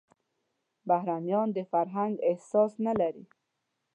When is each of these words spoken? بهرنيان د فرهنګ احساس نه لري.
بهرنيان 0.87 1.47
د 1.53 1.57
فرهنګ 1.71 2.13
احساس 2.29 2.71
نه 2.85 2.93
لري. 2.99 3.25